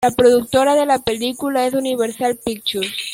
La 0.03 0.09
productora 0.09 0.73
de 0.73 0.87
la 0.87 0.97
película 0.97 1.67
es 1.67 1.75
Universal 1.75 2.35
Pictures. 2.43 2.91